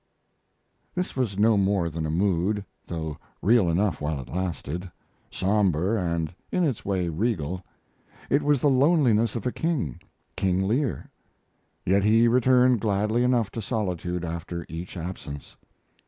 [0.95, 4.91] This was no more than a mood though real enough while it lasted
[5.29, 7.63] somber, and in its way regal.
[8.27, 10.01] It was the loneliness of a king
[10.35, 11.11] King Lear.
[11.85, 15.55] Yet he returned gladly enough to solitude after each absence.